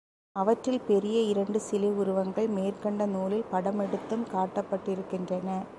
அவற்றில் 0.35 0.81
பெரிய 0.81 1.21
இரண்டு 1.21 1.59
சிலை 1.59 1.89
உருவங்கள் 1.89 2.47
மேற்கண்ட 2.47 3.05
நூலில் 3.05 3.49
படமெடுத்தும் 3.51 4.25
காட்டப்பட்டிருக்கின்றன. 4.33 5.61